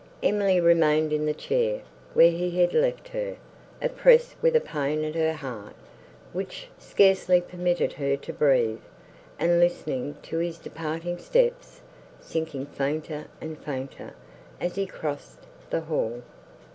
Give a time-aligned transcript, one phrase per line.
[0.23, 1.81] Emily remained in the chair,
[2.15, 3.35] where he had left her,
[3.83, 5.75] oppressed with a pain at her heart,
[6.33, 8.81] which scarcely permitted her to breathe,
[9.37, 11.81] and listening to his departing steps,
[12.19, 14.15] sinking fainter and fainter,
[14.59, 16.23] as he crossed the hall.